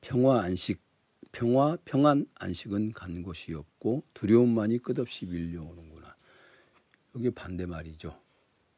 평화 0.00 0.42
안식 0.42 0.80
평화 1.32 1.76
평안 1.84 2.26
안식은 2.36 2.92
간 2.92 3.22
곳이 3.22 3.54
없고 3.54 4.04
두려움만이 4.14 4.78
끝없이 4.78 5.26
밀려오는구나. 5.26 6.14
여기 7.16 7.30
반대말이죠. 7.30 8.18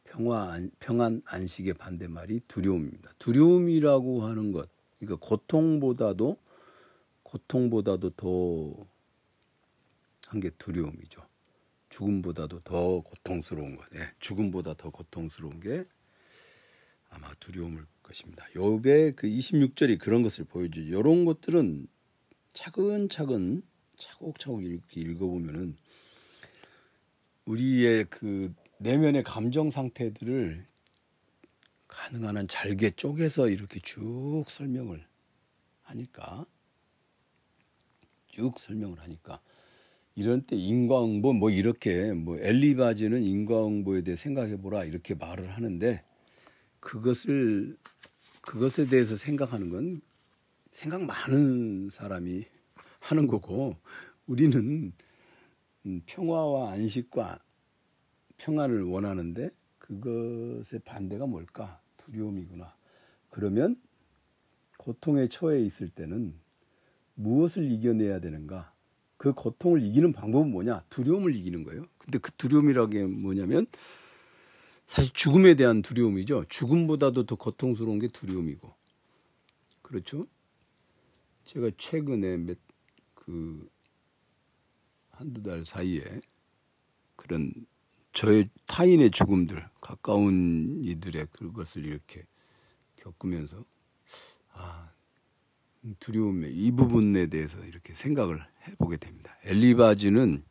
평화 0.05 0.52
안, 0.52 0.70
평안 0.79 1.22
안식의 1.26 1.74
반대말이 1.74 2.40
두려움입니다. 2.48 3.12
두려움이라고 3.18 4.24
하는 4.24 4.52
것, 4.52 4.68
그러니까 4.98 5.26
고통보다도 5.26 6.38
고통보다도 7.22 8.11
더 8.11 8.87
한 10.29 10.40
게 10.40 10.50
두려움이죠. 10.50 11.22
죽음보다도 11.97 12.61
더 12.61 13.01
고통스러운 13.01 13.77
것, 13.77 13.87
예, 13.95 14.11
죽음보다 14.21 14.75
더 14.75 14.91
고통스러운 14.91 15.61
게 15.61 15.85
아마 17.09 17.33
두려움일 17.41 17.87
것입니다. 18.03 18.45
욥의 18.55 19.17
그 19.17 19.27
26절이 19.27 19.99
그런 19.99 20.23
것을 20.23 20.45
보여주죠. 20.45 20.83
이런 20.83 21.25
것들은 21.25 21.87
차근차근 22.53 23.63
차곡차곡 23.97 24.63
이렇게 24.63 25.01
읽어보면은 25.01 25.77
우리의 27.47 28.05
그 28.11 28.55
내면의 28.79 29.23
감정 29.23 29.71
상태들을 29.71 30.67
가능한 31.89 32.37
한 32.37 32.47
잘게 32.47 32.91
쪼개서 32.91 33.49
이렇게 33.49 33.81
쭉 33.81 34.45
설명을 34.49 35.07
하니까 35.85 36.45
쭉 38.29 38.59
설명을 38.59 39.01
하니까 39.01 39.41
이런 40.16 40.40
때 40.46 40.57
인과응보 40.57 41.35
뭐 41.35 41.50
이렇게 41.50 42.14
뭐 42.14 42.38
엘리바즈는 42.38 43.22
인과응보에 43.22 44.00
대해 44.00 44.16
생각해 44.16 44.57
보라 44.57 44.85
이렇게 44.85 45.14
말을 45.14 45.50
하는데 45.50 46.02
그것을 46.81 47.76
그것에 48.40 48.87
대해서 48.87 49.14
생각하는 49.14 49.68
건 49.68 50.00
생각 50.70 51.02
많은 51.02 51.90
사람이 51.90 52.44
하는 53.00 53.26
거고 53.26 53.76
우리는 54.26 54.92
음, 55.85 56.02
평화와 56.07 56.72
안식과 56.72 57.38
평안을 58.38 58.85
원하는데 58.85 59.50
그것의 59.79 60.81
반대가 60.85 61.26
뭘까? 61.26 61.81
두려움이구나. 61.98 62.74
그러면 63.31 63.81
고통에 64.79 65.29
처해 65.29 65.61
있을 65.61 65.90
때는 65.90 66.35
무엇을 67.14 67.70
이겨내야 67.70 68.20
되는가? 68.20 68.76
그 69.16 69.33
고통을 69.33 69.83
이기는 69.83 70.12
방법은 70.12 70.50
뭐냐? 70.50 70.85
두려움을 70.90 71.35
이기는 71.35 71.64
거예요. 71.64 71.85
근데 71.98 72.18
그 72.18 72.33
두려움이라는 72.33 72.90
게 72.90 73.05
뭐냐면 73.05 73.66
사실 74.87 75.12
죽음에 75.12 75.55
대한 75.55 75.83
두려움이죠. 75.83 76.44
죽음보다도 76.48 77.26
더 77.26 77.37
고통스러운 77.37 77.98
게 77.98 78.09
두려움이고. 78.09 78.72
그렇죠? 79.83 80.26
제가 81.46 81.70
최근에 81.79 82.37
몇, 82.38 82.59
그, 83.14 83.68
한두 85.11 85.42
달 85.42 85.64
사이에 85.64 86.02
그런 87.16 87.52
저의 88.12 88.48
타인의 88.66 89.11
죽음들, 89.11 89.68
가까운 89.81 90.81
이들의 90.83 91.29
그것을 91.33 91.85
이렇게 91.85 92.24
겪으면서 92.96 93.64
아, 94.52 94.90
두려움의 96.01 96.53
이 96.53 96.70
부분에 96.72 97.27
대해서 97.27 97.59
이렇게 97.64 97.94
생각을 97.94 98.44
해보게 98.68 98.96
됩니다. 98.96 99.37
엘리바즈는 99.44 100.44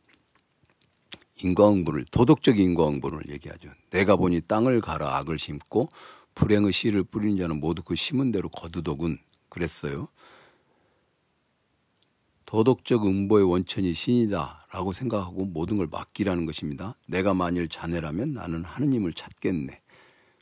인과응보를 1.42 2.06
도덕적 2.10 2.58
인과응보를 2.58 3.30
얘기하죠. 3.30 3.70
내가 3.90 4.16
보니 4.16 4.40
땅을 4.40 4.80
갈아 4.80 5.16
악을 5.18 5.38
심고 5.38 5.88
불행의 6.34 6.72
씨를 6.72 7.04
뿌리는 7.04 7.36
자는 7.36 7.60
모두 7.60 7.82
그 7.82 7.94
심은 7.94 8.32
대로 8.32 8.48
거두더군 8.48 9.18
그랬어요. 9.48 10.08
도덕적 12.46 13.04
응보의 13.06 13.44
원천이 13.44 13.92
신이다라고 13.92 14.92
생각하고 14.92 15.44
모든 15.46 15.76
걸 15.76 15.88
맡기라는 15.88 16.46
것입니다. 16.46 16.96
내가 17.08 17.34
만일 17.34 17.68
자네라면 17.68 18.34
나는 18.34 18.64
하느님을 18.64 19.12
찾겠네. 19.12 19.82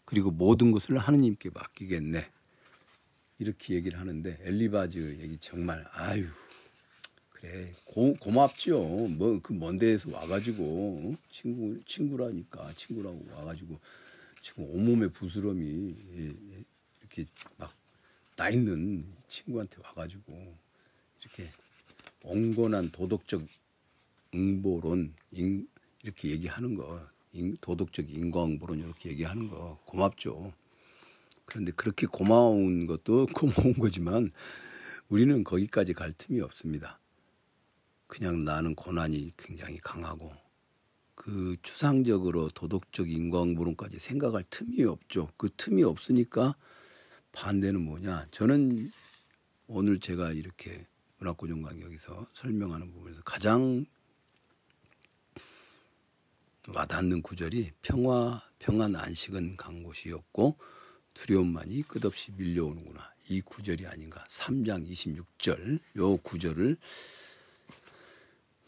그리고 0.05 0.31
모든 0.31 0.71
것을 0.71 0.99
하느님께 0.99 1.51
맡기겠네. 1.55 2.27
이렇게 3.39 3.75
얘기를 3.75 3.99
하는데 3.99 4.39
엘리바즈 4.43 5.19
얘기 5.21 5.39
정말 5.39 5.85
아유 5.93 6.27
그래 7.31 7.73
고, 7.85 8.15
고맙죠. 8.15 8.81
뭐 9.09 9.41
그 9.41 9.53
먼 9.55 9.79
데에서 9.79 10.11
와가지고 10.13 11.17
친구 11.31 11.79
친구라니까 11.87 12.73
친구라고 12.75 13.27
와가지고 13.33 13.79
지금 14.43 14.65
온몸에 14.65 15.09
부스럼이 15.09 15.97
예, 16.17 16.27
예, 16.29 16.65
이렇게 17.01 17.27
막 17.59 17.73
나 18.37 18.49
있는 18.51 19.07
친구한테 19.29 19.77
와가지고 19.85 20.57
이렇게 21.21 21.49
온건한 22.25 22.91
도덕적 22.91 23.47
응보론 24.35 25.15
인, 25.33 25.69
이렇게 26.03 26.31
얘기하는 26.31 26.75
거 26.75 27.01
인, 27.33 27.57
도덕적 27.61 28.11
인과응보론 28.11 28.81
이렇게 28.81 29.11
얘기하는 29.11 29.49
거 29.49 29.79
고맙죠. 29.85 30.53
그런데 31.45 31.73
그렇게 31.73 32.07
고마운 32.07 32.87
것도 32.87 33.27
고마운 33.35 33.75
거지만 33.75 34.31
우리는 35.09 35.45
거기까지 35.45 35.93
갈 35.93 36.13
틈이 36.13 36.41
없습니다. 36.41 37.01
그냥 38.07 38.45
나는 38.45 38.75
고난이 38.75 39.33
굉장히 39.37 39.79
강하고 39.79 40.33
그 41.15 41.57
추상적으로 41.63 42.49
도덕적 42.49 43.11
인과응보론까지 43.11 43.99
생각할 43.99 44.45
틈이 44.51 44.83
없죠. 44.85 45.31
그 45.37 45.51
틈이 45.57 45.83
없으니까 45.83 46.57
반대는 47.33 47.81
뭐냐? 47.81 48.27
저는 48.31 48.91
오늘 49.67 49.99
제가 49.99 50.33
이렇게 50.33 50.87
문학고정 51.19 51.63
강역에서 51.63 52.27
설명하는 52.33 52.93
부분에서 52.93 53.23
가장 53.25 53.85
와닿는 56.69 57.23
구절이 57.23 57.73
평화 57.83 58.43
평안 58.59 58.97
안식은 58.97 59.57
간 59.57 59.83
곳이었고 59.83 60.59
두려움만이 61.15 61.83
끝없이 61.83 62.33
밀려오는구나. 62.37 63.13
이 63.29 63.41
구절이 63.41 63.87
아닌가. 63.87 64.25
3장 64.29 64.89
26절 64.89 65.79
요 65.97 66.17
구절을 66.19 66.77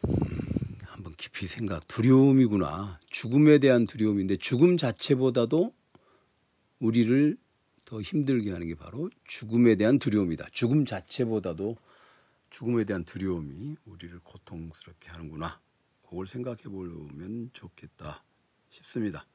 음, 0.09 0.79
한번 0.85 1.15
깊이 1.17 1.47
생각. 1.47 1.87
두려움이구나. 1.89 3.01
죽음에 3.11 3.59
대한 3.59 3.87
두려움인데 3.87 4.37
죽음 4.37 4.77
자체보다도 4.77 5.75
우리를 6.79 7.37
더 7.85 8.01
힘들게 8.01 8.51
하는 8.51 8.67
게 8.67 8.75
바로 8.75 9.11
죽음에 9.27 9.77
대한 9.77 9.99
두려움이다. 9.99 10.49
죽음 10.53 10.87
자체보다도 10.87 11.77
죽음에 12.51 12.85
대한 12.85 13.05
두려움이 13.05 13.77
우리를 13.85 14.19
고통스럽게 14.21 15.09
하는구나. 15.09 15.61
그걸 16.09 16.27
생각해 16.27 16.63
보면 16.65 17.51
좋겠다 17.53 18.23
싶습니다. 18.71 19.27